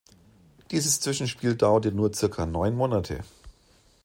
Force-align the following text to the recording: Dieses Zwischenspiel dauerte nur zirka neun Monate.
Dieses 0.71 0.99
Zwischenspiel 0.99 1.53
dauerte 1.55 1.91
nur 1.91 2.11
zirka 2.11 2.47
neun 2.47 2.73
Monate. 2.75 3.23